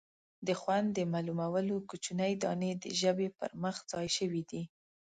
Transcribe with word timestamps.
د 0.47 0.49
خوند 0.59 0.87
د 0.93 0.99
معلومولو 1.13 1.75
کوچنۍ 1.89 2.33
دانې 2.43 2.71
د 2.83 2.85
ژبې 3.01 3.27
پر 3.37 3.49
مخ 3.63 3.75
ځای 3.91 4.07
شوي 4.17 4.43
دي. 4.51 4.63